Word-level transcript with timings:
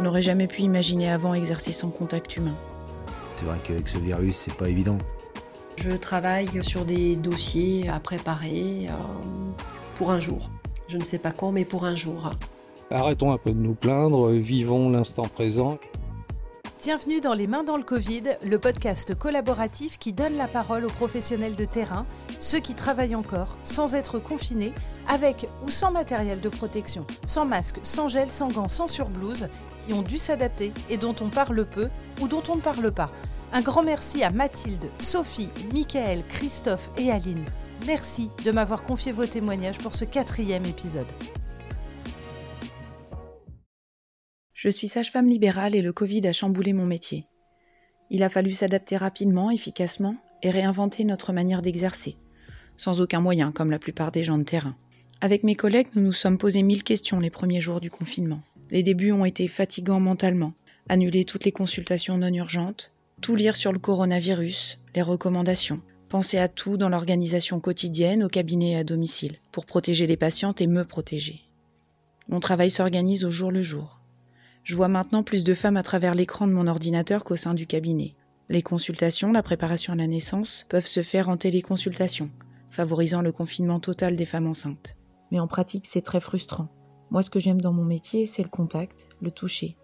Je 0.00 0.04
n'aurais 0.06 0.22
jamais 0.22 0.46
pu 0.46 0.62
imaginer 0.62 1.10
avant 1.10 1.34
exercer 1.34 1.72
sans 1.72 1.90
contact 1.90 2.34
humain. 2.34 2.54
C'est 3.36 3.44
vrai 3.44 3.58
qu'avec 3.62 3.86
ce 3.86 3.98
virus, 3.98 4.34
c'est 4.34 4.56
pas 4.56 4.70
évident. 4.70 4.96
Je 5.76 5.90
travaille 5.90 6.48
sur 6.64 6.86
des 6.86 7.16
dossiers 7.16 7.86
à 7.86 8.00
préparer 8.00 8.86
euh, 8.88 8.92
pour 9.98 10.10
un 10.10 10.18
jour. 10.18 10.48
Je 10.88 10.96
ne 10.96 11.02
sais 11.02 11.18
pas 11.18 11.32
quand, 11.32 11.52
mais 11.52 11.66
pour 11.66 11.84
un 11.84 11.96
jour. 11.96 12.30
Arrêtons 12.90 13.30
un 13.30 13.36
peu 13.36 13.50
de 13.50 13.58
nous 13.58 13.74
plaindre, 13.74 14.30
vivons 14.30 14.90
l'instant 14.90 15.28
présent. 15.28 15.76
Bienvenue 16.82 17.20
dans 17.20 17.34
Les 17.34 17.46
Mains 17.46 17.62
dans 17.64 17.76
le 17.76 17.82
Covid, 17.82 18.22
le 18.42 18.58
podcast 18.58 19.14
collaboratif 19.14 19.98
qui 19.98 20.14
donne 20.14 20.38
la 20.38 20.48
parole 20.48 20.86
aux 20.86 20.90
professionnels 20.90 21.56
de 21.56 21.66
terrain, 21.66 22.06
ceux 22.40 22.58
qui 22.58 22.74
travaillent 22.74 23.14
encore, 23.14 23.56
sans 23.62 23.94
être 23.94 24.18
confinés, 24.18 24.72
avec 25.06 25.46
ou 25.62 25.70
sans 25.70 25.92
matériel 25.92 26.40
de 26.40 26.48
protection, 26.48 27.06
sans 27.26 27.44
masque, 27.44 27.78
sans 27.84 28.08
gel, 28.08 28.30
sans 28.30 28.48
gants, 28.48 28.68
sans 28.68 28.88
surblouse, 28.88 29.48
qui 29.86 29.92
ont 29.92 30.02
dû 30.02 30.18
s'adapter 30.18 30.72
et 30.88 30.96
dont 30.96 31.14
on 31.20 31.28
parle 31.28 31.64
peu 31.66 31.88
ou 32.20 32.26
dont 32.26 32.42
on 32.48 32.56
ne 32.56 32.60
parle 32.60 32.90
pas. 32.90 33.10
Un 33.52 33.60
grand 33.60 33.82
merci 33.82 34.24
à 34.24 34.30
Mathilde, 34.30 34.88
Sophie, 34.96 35.50
Michael, 35.72 36.24
Christophe 36.28 36.90
et 36.96 37.10
Aline. 37.10 37.44
Merci 37.86 38.30
de 38.44 38.50
m'avoir 38.50 38.84
confié 38.84 39.12
vos 39.12 39.26
témoignages 39.26 39.78
pour 39.78 39.94
ce 39.94 40.04
quatrième 40.04 40.64
épisode. 40.64 41.06
Je 44.54 44.68
suis 44.68 44.88
sage-femme 44.88 45.26
libérale 45.26 45.74
et 45.74 45.82
le 45.82 45.92
Covid 45.92 46.26
a 46.26 46.32
chamboulé 46.32 46.72
mon 46.72 46.86
métier. 46.86 47.26
Il 48.10 48.22
a 48.22 48.28
fallu 48.28 48.52
s'adapter 48.52 48.96
rapidement, 48.96 49.50
efficacement 49.50 50.16
et 50.42 50.50
réinventer 50.50 51.04
notre 51.04 51.32
manière 51.32 51.62
d'exercer, 51.62 52.16
sans 52.80 53.02
aucun 53.02 53.20
moyen 53.20 53.52
comme 53.52 53.70
la 53.70 53.78
plupart 53.78 54.10
des 54.10 54.24
gens 54.24 54.38
de 54.38 54.42
terrain. 54.42 54.74
Avec 55.20 55.44
mes 55.44 55.54
collègues, 55.54 55.88
nous 55.94 56.00
nous 56.00 56.14
sommes 56.14 56.38
posé 56.38 56.62
mille 56.62 56.82
questions 56.82 57.20
les 57.20 57.28
premiers 57.28 57.60
jours 57.60 57.78
du 57.78 57.90
confinement. 57.90 58.40
Les 58.70 58.82
débuts 58.82 59.12
ont 59.12 59.26
été 59.26 59.48
fatigants 59.48 60.00
mentalement. 60.00 60.54
Annuler 60.88 61.26
toutes 61.26 61.44
les 61.44 61.52
consultations 61.52 62.16
non 62.16 62.32
urgentes, 62.32 62.94
tout 63.20 63.36
lire 63.36 63.54
sur 63.54 63.72
le 63.72 63.78
coronavirus, 63.78 64.80
les 64.94 65.02
recommandations, 65.02 65.82
penser 66.08 66.38
à 66.38 66.48
tout 66.48 66.78
dans 66.78 66.88
l'organisation 66.88 67.60
quotidienne 67.60 68.24
au 68.24 68.28
cabinet 68.28 68.70
et 68.70 68.76
à 68.76 68.84
domicile, 68.84 69.36
pour 69.52 69.66
protéger 69.66 70.06
les 70.06 70.16
patientes 70.16 70.62
et 70.62 70.66
me 70.66 70.86
protéger. 70.86 71.42
Mon 72.30 72.40
travail 72.40 72.70
s'organise 72.70 73.26
au 73.26 73.30
jour 73.30 73.52
le 73.52 73.60
jour. 73.60 74.00
Je 74.64 74.74
vois 74.74 74.88
maintenant 74.88 75.22
plus 75.22 75.44
de 75.44 75.52
femmes 75.52 75.76
à 75.76 75.82
travers 75.82 76.14
l'écran 76.14 76.46
de 76.46 76.52
mon 76.52 76.66
ordinateur 76.66 77.24
qu'au 77.24 77.36
sein 77.36 77.52
du 77.52 77.66
cabinet. 77.66 78.14
Les 78.48 78.62
consultations, 78.62 79.32
la 79.32 79.42
préparation 79.42 79.92
à 79.92 79.96
la 79.96 80.06
naissance 80.06 80.64
peuvent 80.70 80.86
se 80.86 81.02
faire 81.02 81.28
en 81.28 81.36
téléconsultation, 81.36 82.30
favorisant 82.70 83.22
le 83.22 83.32
confinement 83.32 83.80
total 83.80 84.16
des 84.16 84.26
femmes 84.26 84.46
enceintes. 84.46 84.96
Mais 85.30 85.40
en 85.40 85.46
pratique, 85.46 85.86
c'est 85.86 86.02
très 86.02 86.20
frustrant. 86.20 86.68
Moi, 87.10 87.22
ce 87.22 87.30
que 87.30 87.40
j'aime 87.40 87.60
dans 87.60 87.72
mon 87.72 87.84
métier, 87.84 88.26
c'est 88.26 88.42
le 88.42 88.48
contact, 88.48 89.06
le 89.20 89.30
toucher. 89.30 89.76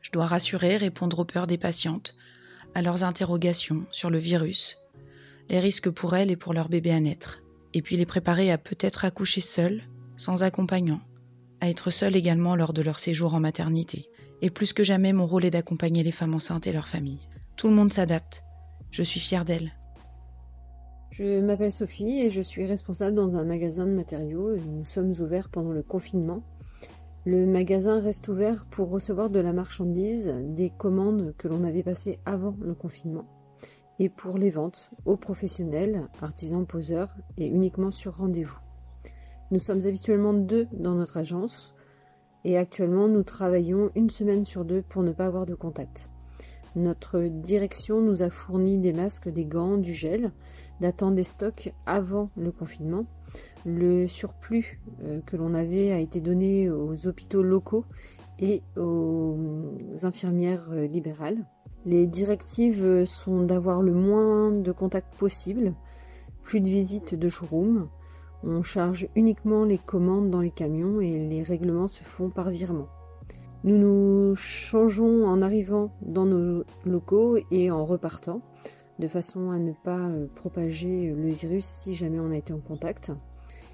Je 0.00 0.10
dois 0.10 0.26
rassurer, 0.26 0.76
répondre 0.76 1.20
aux 1.20 1.24
peurs 1.24 1.46
des 1.46 1.58
patientes, 1.58 2.16
à 2.74 2.82
leurs 2.82 3.04
interrogations 3.04 3.84
sur 3.90 4.10
le 4.10 4.18
virus, 4.18 4.78
les 5.48 5.60
risques 5.60 5.90
pour 5.90 6.16
elles 6.16 6.30
et 6.30 6.36
pour 6.36 6.54
leur 6.54 6.68
bébé 6.68 6.92
à 6.92 7.00
naître, 7.00 7.42
et 7.74 7.82
puis 7.82 7.96
les 7.96 8.06
préparer 8.06 8.50
à 8.50 8.58
peut-être 8.58 9.04
accoucher 9.04 9.40
seules, 9.40 9.82
sans 10.16 10.42
accompagnant, 10.42 11.00
à 11.60 11.68
être 11.68 11.90
seules 11.90 12.16
également 12.16 12.56
lors 12.56 12.72
de 12.72 12.82
leur 12.82 12.98
séjour 12.98 13.34
en 13.34 13.40
maternité. 13.40 14.08
Et 14.42 14.50
plus 14.50 14.72
que 14.72 14.84
jamais, 14.84 15.12
mon 15.12 15.26
rôle 15.26 15.44
est 15.44 15.50
d'accompagner 15.50 16.02
les 16.02 16.12
femmes 16.12 16.34
enceintes 16.34 16.66
et 16.66 16.72
leurs 16.72 16.88
familles. 16.88 17.26
Tout 17.56 17.68
le 17.68 17.74
monde 17.74 17.92
s'adapte. 17.92 18.42
Je 18.90 19.02
suis 19.02 19.20
fière 19.20 19.44
d'elles. 19.44 19.72
Je 21.10 21.40
m'appelle 21.40 21.72
Sophie 21.72 22.20
et 22.20 22.30
je 22.30 22.40
suis 22.40 22.64
responsable 22.66 23.16
dans 23.16 23.34
un 23.34 23.44
magasin 23.44 23.84
de 23.84 23.92
matériaux. 23.92 24.56
Nous 24.56 24.84
sommes 24.84 25.10
ouverts 25.20 25.48
pendant 25.48 25.72
le 25.72 25.82
confinement. 25.82 26.44
Le 27.24 27.46
magasin 27.46 28.00
reste 28.00 28.28
ouvert 28.28 28.64
pour 28.70 28.90
recevoir 28.90 29.28
de 29.28 29.40
la 29.40 29.52
marchandise, 29.52 30.32
des 30.44 30.70
commandes 30.70 31.34
que 31.36 31.48
l'on 31.48 31.64
avait 31.64 31.82
passées 31.82 32.20
avant 32.26 32.56
le 32.60 32.74
confinement, 32.74 33.26
et 33.98 34.08
pour 34.08 34.38
les 34.38 34.50
ventes 34.50 34.92
aux 35.04 35.16
professionnels, 35.16 36.06
artisans, 36.22 36.64
poseurs, 36.64 37.16
et 37.36 37.46
uniquement 37.46 37.90
sur 37.90 38.16
rendez-vous. 38.16 38.60
Nous 39.50 39.58
sommes 39.58 39.84
habituellement 39.84 40.32
deux 40.32 40.68
dans 40.72 40.94
notre 40.94 41.16
agence 41.16 41.74
et 42.44 42.56
actuellement 42.56 43.08
nous 43.08 43.24
travaillons 43.24 43.90
une 43.96 44.10
semaine 44.10 44.44
sur 44.44 44.64
deux 44.64 44.82
pour 44.82 45.02
ne 45.02 45.12
pas 45.12 45.26
avoir 45.26 45.44
de 45.44 45.56
contact. 45.56 46.08
Notre 46.76 47.20
direction 47.20 48.00
nous 48.00 48.22
a 48.22 48.30
fourni 48.30 48.78
des 48.78 48.92
masques, 48.92 49.28
des 49.28 49.44
gants, 49.44 49.76
du 49.76 49.92
gel, 49.92 50.32
datant 50.80 51.10
des 51.10 51.22
stocks 51.22 51.72
avant 51.86 52.30
le 52.36 52.52
confinement. 52.52 53.06
Le 53.66 54.06
surplus 54.06 54.80
euh, 55.02 55.20
que 55.26 55.36
l'on 55.36 55.54
avait 55.54 55.92
a 55.92 55.98
été 55.98 56.20
donné 56.20 56.70
aux 56.70 57.06
hôpitaux 57.06 57.42
locaux 57.42 57.84
et 58.38 58.62
aux 58.76 59.36
infirmières 60.02 60.68
euh, 60.70 60.86
libérales. 60.86 61.44
Les 61.86 62.06
directives 62.06 63.04
sont 63.04 63.42
d'avoir 63.42 63.82
le 63.82 63.92
moins 63.92 64.50
de 64.50 64.72
contacts 64.72 65.14
possible, 65.14 65.74
plus 66.42 66.60
de 66.60 66.68
visites 66.68 67.14
de 67.14 67.28
showroom, 67.28 67.88
on 68.42 68.62
charge 68.62 69.06
uniquement 69.16 69.64
les 69.64 69.76
commandes 69.76 70.30
dans 70.30 70.40
les 70.40 70.50
camions 70.50 71.00
et 71.00 71.28
les 71.28 71.42
règlements 71.42 71.88
se 71.88 72.02
font 72.02 72.30
par 72.30 72.48
virement. 72.48 72.88
Nous 73.62 73.76
nous 73.76 74.34
changeons 74.36 75.26
en 75.26 75.42
arrivant 75.42 75.90
dans 76.00 76.24
nos 76.24 76.64
locaux 76.86 77.36
et 77.50 77.70
en 77.70 77.84
repartant, 77.84 78.40
de 78.98 79.06
façon 79.06 79.50
à 79.50 79.58
ne 79.58 79.72
pas 79.72 79.98
euh, 79.98 80.28
propager 80.34 81.10
le 81.10 81.28
virus 81.28 81.66
si 81.66 81.92
jamais 81.92 82.20
on 82.20 82.30
a 82.30 82.38
été 82.38 82.54
en 82.54 82.60
contact. 82.60 83.12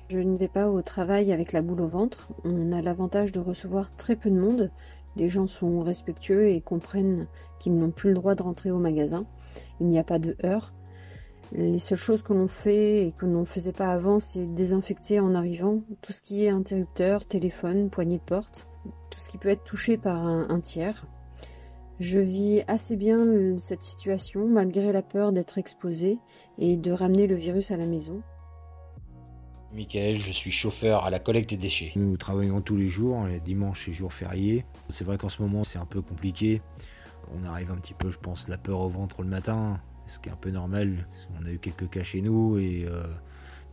Je 0.08 0.19
ne 0.19 0.36
vais 0.36 0.48
pas 0.48 0.69
au 0.70 0.82
travail 0.82 1.32
avec 1.32 1.52
la 1.52 1.62
boule 1.62 1.80
au 1.82 1.86
ventre. 1.86 2.30
On 2.44 2.72
a 2.72 2.82
l'avantage 2.82 3.30
de 3.30 3.38
recevoir 3.38 3.94
très 3.94 4.16
peu 4.16 4.28
de 4.28 4.41
monde. 4.41 4.72
Les 5.14 5.28
gens 5.28 5.46
sont 5.46 5.78
respectueux 5.78 6.48
et 6.48 6.60
comprennent 6.60 7.28
qu'ils 7.60 7.78
n'ont 7.78 7.92
plus 7.92 8.08
le 8.08 8.16
droit 8.16 8.34
de 8.34 8.42
rentrer 8.42 8.72
au 8.72 8.78
magasin. 8.78 9.25
Il 9.78 9.86
n'y 9.86 10.00
a 10.00 10.04
pas 10.04 10.19
de 10.19 10.36
heure. 10.44 10.72
Les 11.52 11.78
seules 11.78 11.96
choses 11.96 12.22
que 12.22 12.32
l'on 12.32 12.48
fait 12.48 13.06
et 13.06 13.12
que 13.12 13.25
l'on 13.25 13.41
ne 13.41 13.44
faisait 13.44 13.72
pas 13.72 13.92
avant, 13.92 14.19
c'est 14.19 14.46
désinfecter 14.46 15.20
en 15.20 15.32
arrivant 15.32 15.80
tout 16.02 16.12
ce 16.12 16.22
qui 16.22 16.44
est 16.44 16.48
interrupteur, 16.48 17.25
téléphone, 17.25 17.88
poignée 17.88 18.19
de 18.19 18.22
porte, 18.22 18.66
tout 19.10 19.19
ce 19.19 19.28
qui 19.28 19.38
peut 19.38 19.48
être 19.48 19.64
touché 19.64 19.97
par 19.97 20.24
un, 20.24 20.60
tiers. 20.60 21.06
Je 21.98 22.19
vis 22.19 22.62
assez 22.69 22.97
bien 22.97 23.56
cette 23.56 23.82
situation 23.82 24.47
malgré 24.47 24.92
la 24.92 25.02
peur 25.02 25.32
d'être 25.32 25.58
exposé 25.58 26.19
et 26.58 26.76
de 26.76 26.92
ramener 26.92 27.26
le 27.26 27.36
virus 27.36 27.70
à 27.70 27.76
la 27.76 27.86
maison. 27.86 28.22
Michael, 29.72 30.16
je 30.16 30.32
suis 30.32 30.50
chauffeur 30.50 31.04
à 31.04 31.10
la 31.10 31.19
collecte 31.19 31.50
des 31.50 31.56
déchets. 31.56 31.92
Nous 31.96 32.16
travaillons 32.16 32.60
tous 32.60 32.76
les 32.76 32.86
jours, 32.86 33.25
les 33.26 33.41
dimanches 33.41 33.88
et 33.88 33.92
jours 33.92 34.12
fériés. 34.12 34.64
C'est 34.88 35.04
vrai 35.04 35.19
qu'en 35.19 35.28
ce 35.28 35.42
moment 35.42 35.64
c'est 35.64 35.78
un 35.78 35.86
peu 35.86 36.02
compliqué. 36.02 36.62
On 37.34 37.44
arrive 37.44 37.70
un 37.70 37.76
petit 37.76 37.94
peu, 37.94 38.10
je 38.10 38.19
pense, 38.19 38.48
la 38.48 38.56
peur 38.56 38.80
au 38.80 38.88
ventre 38.88 39.22
le 39.22 39.28
matin 39.28 39.80
ce 40.06 40.19
qui 40.19 40.28
est 40.28 40.32
un 40.32 40.36
peu 40.36 40.50
normal. 40.50 41.06
On 41.41 41.46
a 41.46 41.50
eu 41.50 41.58
quelques 41.58 41.91
cas 41.91 42.02
chez 42.02 42.22
nous 42.22 42.58
et 42.58 42.84
euh, 42.86 43.06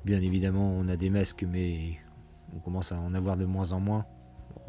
bien 0.06 0.22
évidemment 0.22 0.72
on 0.72 0.88
a 0.88 0.96
des 0.96 1.10
masques 1.10 1.46
mais 1.48 1.98
on 2.56 2.60
commence 2.60 2.92
à 2.92 3.00
en 3.00 3.14
avoir 3.14 3.38
de 3.38 3.46
moins 3.46 3.72
en 3.72 3.80
moins. 3.80 4.06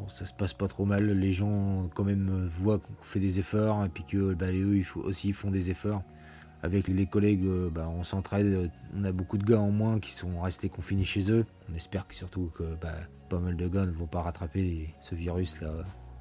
Ça 0.08 0.26
se 0.26 0.32
passe 0.32 0.52
pas 0.52 0.68
trop 0.68 0.84
mal, 0.84 1.10
les 1.10 1.32
gens 1.32 1.88
quand 1.94 2.04
même 2.04 2.50
voient 2.58 2.78
qu'on 2.78 2.92
fait 3.02 3.20
des 3.20 3.38
efforts 3.38 3.84
et 3.84 3.88
puis 3.88 4.04
que 4.04 4.34
bah, 4.34 4.50
eux 4.50 4.76
ils 4.76 4.86
aussi 5.02 5.32
font 5.32 5.50
des 5.50 5.70
efforts. 5.70 6.02
Avec 6.62 6.88
les 6.88 7.04
collègues, 7.04 7.44
euh, 7.44 7.68
bah, 7.70 7.86
on 7.94 8.04
s'entraide, 8.04 8.70
on 8.96 9.04
a 9.04 9.12
beaucoup 9.12 9.36
de 9.36 9.44
gars 9.44 9.60
en 9.60 9.70
moins 9.70 10.00
qui 10.00 10.12
sont 10.12 10.40
restés 10.40 10.70
confinés 10.70 11.04
chez 11.04 11.30
eux. 11.30 11.44
On 11.70 11.74
espère 11.74 12.06
surtout 12.10 12.50
que 12.54 12.62
bah, 12.80 12.94
pas 13.28 13.38
mal 13.38 13.56
de 13.56 13.68
gars 13.68 13.84
ne 13.84 13.90
vont 13.90 14.06
pas 14.06 14.22
rattraper 14.22 14.88
ce 15.00 15.14
virus 15.14 15.60
là 15.60 15.68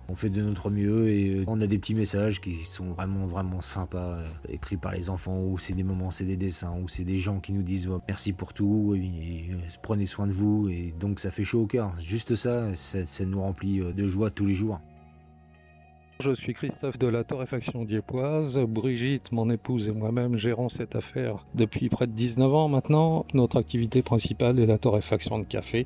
on 0.10 0.16
fait 0.16 0.30
de 0.30 0.42
notre 0.42 0.70
mieux 0.70 1.10
et 1.10 1.30
euh, 1.30 1.44
on 1.48 1.62
a 1.62 1.68
des 1.68 1.78
petits 1.78 1.96
messages 1.96 2.42
qui 2.42 2.64
sont 2.64 2.92
vraiment 2.94 3.26
vraiment 3.26 3.62
sympas, 3.62 4.18
euh, 4.18 4.28
écrits 4.50 4.78
par 4.78 4.92
les 4.92 5.10
enfants, 5.10 5.40
ou 5.40 5.58
c'est 5.58 5.74
des 5.74 5.84
moments, 5.84 6.12
c'est 6.12 6.26
des 6.26 6.36
dessins, 6.36 6.78
ou 6.82 6.88
c'est 6.88 7.04
des 7.04 7.20
gens 7.20 7.40
qui 7.40 7.54
nous 7.54 7.64
disent 7.64 7.90
merci 8.08 8.34
pour 8.34 8.54
tout, 8.54 8.96
et, 8.96 9.52
euh, 9.52 9.58
prenez 9.82 10.06
soin 10.06 10.28
de 10.28 10.34
vous, 10.34 10.68
et 10.70 10.94
donc 11.00 11.20
ça 11.20 11.32
fait 11.32 11.46
chaud 11.46 11.62
au 11.62 11.68
cœur. 11.68 11.94
Juste 12.00 12.36
ça, 12.36 12.76
ça, 12.76 13.26
nous 13.26 13.42
remplit 13.42 13.80
de 13.80 14.08
joie 14.08 14.30
tous 14.30 14.46
les 14.46 14.54
jours. 14.54 14.80
Je 16.20 16.32
suis 16.32 16.54
Christophe 16.54 17.00
de 17.00 17.08
la 17.08 17.24
torréfaction 17.24 17.84
diepoise. 17.84 18.58
Brigitte, 18.60 19.32
mon 19.32 19.50
épouse 19.50 19.90
et 19.90 19.92
moi-même 19.92 20.38
gérons 20.38 20.70
cette 20.70 20.96
affaire 20.96 21.46
depuis 21.56 21.90
près 21.90 22.08
de 22.08 22.14
19 22.14 22.54
ans 22.54 22.70
maintenant. 22.70 23.26
Notre 23.34 23.58
activité 23.58 24.02
principale 24.04 24.60
est 24.60 24.66
la 24.66 24.78
torréfaction 24.78 25.40
de 25.40 25.44
café 25.44 25.86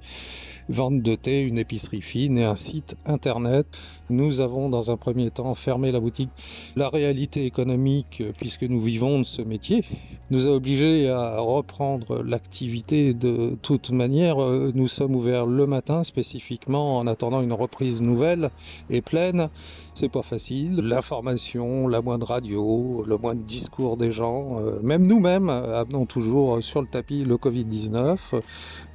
vente 0.69 1.01
de 1.01 1.15
thé, 1.15 1.41
une 1.41 1.57
épicerie 1.57 2.01
fine 2.01 2.37
et 2.37 2.43
un 2.43 2.55
site 2.55 2.95
internet. 3.05 3.67
Nous 4.09 4.41
avons 4.41 4.69
dans 4.69 4.91
un 4.91 4.97
premier 4.97 5.31
temps 5.31 5.53
fermé 5.55 5.91
la 5.91 5.99
boutique. 5.99 6.29
La 6.75 6.89
réalité 6.89 7.45
économique, 7.45 8.23
puisque 8.37 8.63
nous 8.63 8.79
vivons 8.79 9.19
de 9.19 9.25
ce 9.25 9.41
métier, 9.41 9.83
nous 10.29 10.47
a 10.47 10.51
obligés 10.51 11.09
à 11.09 11.39
reprendre 11.39 12.23
l'activité 12.23 13.13
de 13.13 13.57
toute 13.61 13.91
manière. 13.91 14.37
Nous 14.37 14.87
sommes 14.87 15.15
ouverts 15.15 15.45
le 15.45 15.67
matin 15.67 16.03
spécifiquement 16.03 16.97
en 16.97 17.07
attendant 17.07 17.41
une 17.41 17.53
reprise 17.53 18.01
nouvelle 18.01 18.49
et 18.89 19.01
pleine. 19.01 19.49
C'est 19.93 20.09
pas 20.09 20.21
facile. 20.21 20.75
L'information, 20.75 21.87
la 21.87 22.01
moindre 22.01 22.27
radio, 22.27 23.03
le 23.07 23.17
moindre 23.17 23.41
discours 23.43 23.97
des 23.97 24.11
gens, 24.11 24.59
euh, 24.59 24.79
même 24.83 25.07
nous-mêmes 25.07 25.49
amenons 25.49 26.05
toujours 26.05 26.63
sur 26.63 26.81
le 26.81 26.87
tapis 26.87 27.23
le 27.23 27.35
Covid-19. 27.35 28.17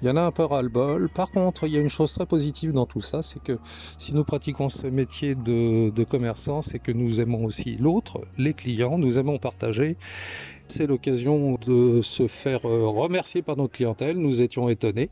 Il 0.00 0.08
y 0.08 0.10
en 0.10 0.16
a 0.16 0.22
un 0.22 0.30
peu 0.30 0.44
ras-le-bol. 0.44 1.08
Par 1.08 1.32
contre, 1.32 1.61
il 1.66 1.72
y 1.74 1.76
a 1.76 1.80
une 1.80 1.88
chose 1.88 2.12
très 2.12 2.26
positive 2.26 2.72
dans 2.72 2.86
tout 2.86 3.00
ça, 3.00 3.22
c'est 3.22 3.42
que 3.42 3.58
si 3.98 4.14
nous 4.14 4.24
pratiquons 4.24 4.68
ce 4.68 4.86
métier 4.86 5.34
de 5.34 6.04
commerçant, 6.04 6.62
c'est 6.62 6.78
que 6.78 6.92
nous 6.92 7.20
aimons 7.20 7.44
aussi 7.44 7.76
l'autre, 7.76 8.20
les 8.38 8.54
clients, 8.54 8.98
nous 8.98 9.18
aimons 9.18 9.38
partager 9.38 9.96
c'est 10.68 10.86
l'occasion 10.86 11.58
de 11.66 12.02
se 12.02 12.26
faire 12.26 12.66
euh, 12.66 12.86
remercier 12.86 13.42
par 13.42 13.56
notre 13.56 13.72
clientèle. 13.72 14.16
Nous 14.16 14.42
étions 14.42 14.68
étonnés 14.68 15.10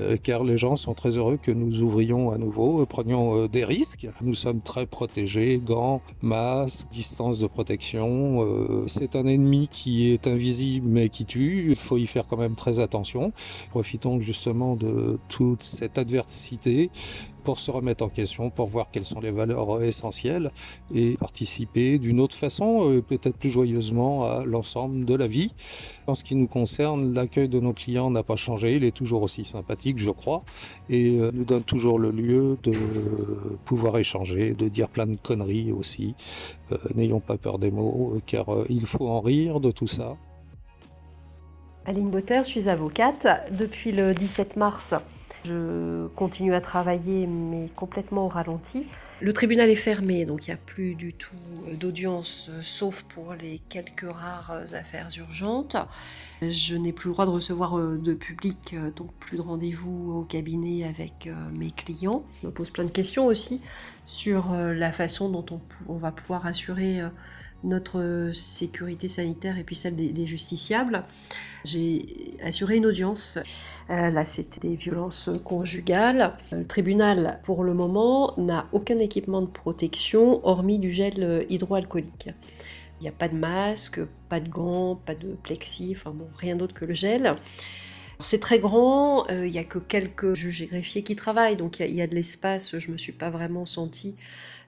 euh, 0.00 0.16
car 0.16 0.44
les 0.44 0.58
gens 0.58 0.76
sont 0.76 0.94
très 0.94 1.16
heureux 1.16 1.38
que 1.40 1.50
nous 1.50 1.80
ouvrions 1.80 2.30
à 2.30 2.38
nouveau, 2.38 2.82
euh, 2.82 2.86
prenions 2.86 3.46
des 3.46 3.64
risques. 3.64 4.08
Nous 4.20 4.34
sommes 4.34 4.60
très 4.60 4.86
protégés, 4.86 5.60
gants, 5.62 6.02
masques, 6.22 6.88
distance 6.90 7.38
de 7.38 7.46
protection. 7.46 8.86
C'est 8.88 9.16
un 9.16 9.26
ennemi 9.26 9.68
qui 9.68 10.10
est 10.10 10.26
invisible 10.26 10.88
mais 10.88 11.08
qui 11.08 11.24
tue. 11.24 11.66
Il 11.70 11.76
faut 11.76 11.96
y 11.96 12.06
faire 12.06 12.26
quand 12.26 12.36
même 12.36 12.54
très 12.54 12.80
attention. 12.80 13.32
Profitons 13.70 14.20
justement 14.20 14.76
de 14.76 15.18
toute 15.28 15.62
cette 15.62 15.98
adversité 15.98 16.90
pour 17.46 17.60
se 17.60 17.70
remettre 17.70 18.02
en 18.02 18.08
question, 18.08 18.50
pour 18.50 18.66
voir 18.66 18.90
quelles 18.90 19.04
sont 19.04 19.20
les 19.20 19.30
valeurs 19.30 19.80
essentielles 19.80 20.50
et 20.92 21.16
participer 21.16 22.00
d'une 22.00 22.18
autre 22.18 22.34
façon, 22.34 22.90
euh, 22.90 23.00
peut-être 23.00 23.36
plus 23.36 23.50
joyeusement, 23.50 24.24
à 24.24 24.44
l'ensemble 24.44 25.04
de 25.04 25.14
la 25.14 25.28
vie. 25.28 25.54
En 26.08 26.16
ce 26.16 26.24
qui 26.24 26.34
nous 26.34 26.48
concerne, 26.48 27.14
l'accueil 27.14 27.48
de 27.48 27.60
nos 27.60 27.72
clients 27.72 28.10
n'a 28.10 28.24
pas 28.24 28.34
changé, 28.34 28.74
il 28.74 28.82
est 28.82 28.90
toujours 28.90 29.22
aussi 29.22 29.44
sympathique, 29.44 29.98
je 29.98 30.10
crois, 30.10 30.42
et 30.90 31.20
euh, 31.20 31.30
nous 31.32 31.44
donne 31.44 31.62
toujours 31.62 32.00
le 32.00 32.10
lieu 32.10 32.58
de 32.64 32.72
pouvoir 33.64 33.96
échanger, 33.96 34.52
de 34.54 34.66
dire 34.66 34.88
plein 34.88 35.06
de 35.06 35.14
conneries 35.14 35.70
aussi. 35.70 36.16
Euh, 36.72 36.76
n'ayons 36.96 37.20
pas 37.20 37.38
peur 37.38 37.60
des 37.60 37.70
mots, 37.70 38.20
car 38.26 38.46
il 38.68 38.86
faut 38.86 39.06
en 39.06 39.20
rire 39.20 39.60
de 39.60 39.70
tout 39.70 39.86
ça. 39.86 40.16
Aline 41.84 42.10
Botter, 42.10 42.40
je 42.42 42.48
suis 42.48 42.68
avocate. 42.68 43.28
Depuis 43.52 43.92
le 43.92 44.14
17 44.14 44.56
mars, 44.56 44.94
je 45.46 46.06
continue 46.08 46.54
à 46.54 46.60
travailler, 46.60 47.26
mais 47.26 47.68
complètement 47.76 48.26
au 48.26 48.28
ralenti. 48.28 48.86
Le 49.20 49.32
tribunal 49.32 49.70
est 49.70 49.76
fermé, 49.76 50.26
donc 50.26 50.46
il 50.46 50.50
n'y 50.50 50.54
a 50.54 50.58
plus 50.58 50.94
du 50.94 51.14
tout 51.14 51.34
d'audience, 51.80 52.50
sauf 52.62 53.02
pour 53.04 53.32
les 53.32 53.62
quelques 53.70 54.10
rares 54.10 54.74
affaires 54.74 55.08
urgentes. 55.16 55.76
Je 56.42 56.74
n'ai 56.74 56.92
plus 56.92 57.08
le 57.08 57.14
droit 57.14 57.24
de 57.24 57.30
recevoir 57.30 57.78
euh, 57.78 57.96
de 57.96 58.12
public, 58.12 58.74
euh, 58.74 58.90
donc 58.90 59.10
plus 59.14 59.38
de 59.38 59.42
rendez-vous 59.42 60.18
au 60.18 60.22
cabinet 60.24 60.84
avec 60.84 61.26
euh, 61.26 61.34
mes 61.52 61.70
clients. 61.70 62.24
Je 62.42 62.48
me 62.48 62.52
pose 62.52 62.68
plein 62.68 62.84
de 62.84 62.90
questions 62.90 63.24
aussi 63.24 63.62
sur 64.04 64.52
la 64.52 64.92
façon 64.92 65.30
dont 65.30 65.46
on, 65.88 65.96
va 65.96 66.12
pouvoir 66.12 66.46
assurer 66.46 67.00
notre 67.64 68.30
sécurité 68.34 69.08
sanitaire 69.08 69.58
et 69.58 69.64
puis 69.64 69.76
celle 69.76 69.96
des, 69.96 70.26
justiciables. 70.26 71.04
J'ai 71.64 72.36
assuré 72.42 72.76
une 72.76 72.86
audience. 72.86 73.38
Euh, 73.90 74.10
là, 74.10 74.24
c'était 74.24 74.60
des 74.60 74.76
violences 74.76 75.30
conjugales. 75.44 76.36
Le 76.52 76.66
tribunal, 76.66 77.40
pour 77.44 77.64
le 77.64 77.74
moment, 77.74 78.34
n'a 78.36 78.66
aucun 78.72 78.98
équipement 78.98 79.42
de 79.42 79.46
protection 79.46 80.46
hormis 80.46 80.78
du 80.78 80.92
gel 80.92 81.46
hydroalcoolique. 81.48 82.30
Il 83.00 83.02
n'y 83.02 83.08
a 83.08 83.12
pas 83.12 83.28
de 83.28 83.36
masque, 83.36 84.00
pas 84.28 84.40
de 84.40 84.48
gants, 84.48 84.96
pas 84.96 85.14
de 85.14 85.36
plexi, 85.42 85.94
enfin 85.96 86.12
bon, 86.12 86.28
rien 86.38 86.56
d'autre 86.56 86.74
que 86.74 86.86
le 86.86 86.94
gel. 86.94 87.36
C'est 88.20 88.40
très 88.40 88.58
grand, 88.58 89.28
euh, 89.30 89.46
il 89.46 89.52
n'y 89.52 89.58
a 89.58 89.64
que 89.64 89.78
quelques 89.78 90.34
juges 90.34 90.62
et 90.62 90.66
greffiers 90.66 91.02
qui 91.02 91.16
travaillent, 91.16 91.56
donc 91.56 91.80
il 91.80 91.94
y, 91.94 92.00
a 92.00 92.06
de 92.06 92.14
l'espace, 92.14 92.78
je 92.78 92.88
ne 92.88 92.94
me 92.94 92.98
suis 92.98 93.12
pas 93.12 93.28
vraiment 93.28 93.66
sentie 93.66 94.16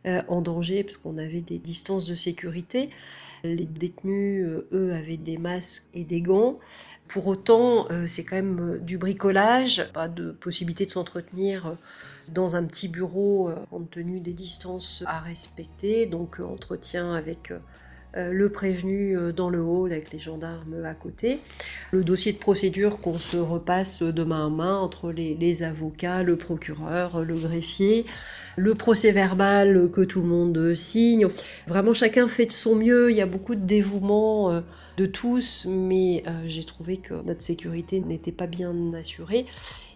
euh, 0.06 0.22
en 0.28 0.42
danger 0.42 0.84
parce 0.84 0.98
qu'on 0.98 1.16
avait 1.16 1.40
des 1.40 1.58
distances 1.58 2.06
de 2.06 2.14
sécurité. 2.14 2.90
Les 3.44 3.64
détenus, 3.64 4.44
euh, 4.46 4.68
eux, 4.72 4.92
avaient 4.94 5.16
des 5.16 5.38
masques 5.38 5.84
et 5.94 6.04
des 6.04 6.20
gants. 6.20 6.58
Pour 7.08 7.26
autant, 7.26 7.90
euh, 7.90 8.06
c'est 8.06 8.24
quand 8.24 8.36
même 8.36 8.80
du 8.82 8.98
bricolage, 8.98 9.88
pas 9.92 10.08
de 10.08 10.32
possibilité 10.32 10.84
de 10.84 10.90
s'entretenir 10.90 11.76
dans 12.28 12.56
un 12.56 12.64
petit 12.64 12.88
bureau 12.88 13.50
compte 13.70 13.90
tenu 13.90 14.20
des 14.20 14.34
distances 14.34 15.02
à 15.06 15.20
respecter. 15.20 16.06
Donc 16.06 16.40
entretien 16.40 17.14
avec 17.14 17.50
euh, 17.50 17.58
le 18.14 18.48
prévenu 18.50 19.16
euh, 19.16 19.32
dans 19.32 19.50
le 19.50 19.60
hall 19.60 19.92
avec 19.92 20.12
les 20.12 20.18
gendarmes 20.18 20.84
à 20.84 20.94
côté, 20.94 21.40
le 21.90 22.04
dossier 22.04 22.32
de 22.32 22.38
procédure 22.38 23.00
qu'on 23.00 23.14
se 23.14 23.36
repasse 23.36 24.02
de 24.02 24.24
main 24.24 24.46
à 24.46 24.48
main 24.48 24.76
entre 24.76 25.12
les, 25.12 25.62
avocats, 25.62 26.22
le 26.22 26.36
procureur, 26.36 27.22
le 27.22 27.36
greffier, 27.36 28.06
le 28.56 28.74
procès 28.74 29.12
verbal 29.12 29.90
que 29.90 30.00
tout 30.00 30.20
le 30.20 30.28
monde 30.28 30.74
signe. 30.74 31.28
Vraiment 31.66 31.94
chacun 31.94 32.28
fait 32.28 32.46
de 32.46 32.52
son 32.52 32.76
mieux, 32.76 33.10
il 33.10 33.16
y 33.16 33.22
a 33.22 33.26
beaucoup 33.26 33.54
de 33.54 33.64
dévouement 33.64 34.52
euh, 34.52 34.60
de 34.96 35.06
tous, 35.06 35.64
mais 35.70 36.24
j'ai 36.46 36.64
trouvé 36.64 36.96
que 36.96 37.14
notre 37.24 37.42
sécurité 37.42 38.00
n'était 38.00 38.32
pas 38.32 38.48
bien 38.48 38.74
assurée. 38.94 39.46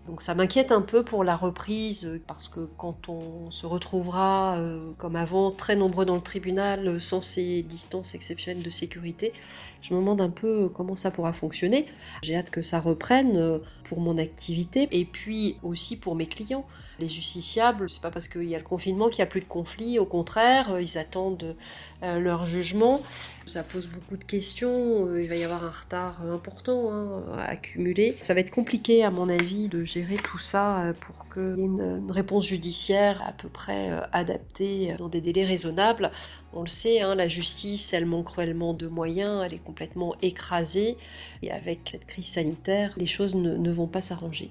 Donc 0.06 0.20
ça 0.20 0.34
m'inquiète 0.34 0.72
un 0.72 0.82
peu 0.82 1.04
pour 1.04 1.22
la 1.22 1.36
reprise 1.36 2.04
euh, 2.04 2.20
parce 2.26 2.48
que 2.48 2.68
quand 2.76 3.08
on 3.08 3.50
se 3.52 3.66
retrouvera 3.66 4.56
euh, 4.58 4.90
comme 4.98 5.14
avant 5.14 5.52
très 5.52 5.76
nombreux 5.76 6.04
dans 6.04 6.16
le 6.16 6.20
tribunal 6.20 6.88
euh, 6.88 6.98
sans 6.98 7.20
ces 7.20 7.62
distances 7.62 8.14
exceptionnelles 8.14 8.64
de 8.64 8.70
sécurité, 8.70 9.32
je 9.80 9.94
me 9.94 10.00
demande 10.00 10.20
un 10.20 10.30
peu 10.30 10.68
comment 10.68 10.96
ça 10.96 11.12
pourra 11.12 11.32
fonctionner. 11.32 11.86
J'ai 12.22 12.34
hâte 12.34 12.50
que 12.50 12.62
ça 12.62 12.80
reprenne 12.80 13.60
pour 13.84 14.00
mon 14.00 14.18
activité 14.18 14.88
et 14.90 15.04
puis 15.04 15.56
aussi 15.62 15.96
pour 15.96 16.14
mes 16.14 16.26
clients. 16.26 16.66
Les 16.98 17.08
justiciables, 17.08 17.88
c'est 17.88 18.02
pas 18.02 18.10
parce 18.10 18.28
qu'il 18.28 18.44
y 18.44 18.54
a 18.54 18.58
le 18.58 18.64
confinement 18.64 19.08
qu'il 19.08 19.18
n'y 19.18 19.22
a 19.22 19.26
plus 19.26 19.40
de 19.40 19.46
conflits, 19.46 19.98
au 19.98 20.06
contraire, 20.06 20.78
ils 20.80 20.98
attendent 20.98 21.56
leur 22.02 22.46
jugement. 22.46 23.00
Ça 23.46 23.62
pose 23.62 23.86
beaucoup 23.86 24.16
de 24.16 24.24
questions, 24.24 25.16
il 25.16 25.28
va 25.28 25.36
y 25.36 25.44
avoir 25.44 25.64
un 25.64 25.70
retard 25.70 26.22
important 26.22 26.92
hein, 26.92 27.22
à 27.38 27.44
accumuler. 27.44 28.16
Ça 28.20 28.34
va 28.34 28.40
être 28.40 28.50
compliqué 28.50 29.04
à 29.04 29.10
mon 29.10 29.28
avis 29.28 29.68
de 29.68 29.84
gérer 29.84 30.16
tout 30.16 30.38
ça 30.38 30.92
pour 31.00 31.32
qu'il 31.32 31.42
y 31.42 31.62
ait 31.62 31.64
une, 31.64 32.10
réponse 32.10 32.46
judiciaire 32.46 33.22
à 33.26 33.32
peu 33.32 33.48
près 33.48 33.90
adaptée 34.12 34.94
dans 34.98 35.08
des 35.08 35.20
délais 35.20 35.44
raisonnables. 35.44 36.10
On 36.52 36.62
le 36.62 36.68
sait, 36.68 37.00
hein, 37.00 37.14
la 37.14 37.28
justice, 37.28 37.92
elle 37.92 38.06
manque 38.06 38.26
cruellement 38.26 38.74
de 38.74 38.86
moyens, 38.86 39.42
elle 39.44 39.54
est 39.54 39.64
complètement 39.64 40.14
écrasée 40.22 40.96
et 41.42 41.50
avec 41.50 41.88
cette 41.90 42.06
crise 42.06 42.26
sanitaire, 42.26 42.92
les 42.96 43.06
choses 43.06 43.34
ne 43.34 43.72
vont 43.72 43.86
pas 43.88 44.02
s'arranger. 44.02 44.50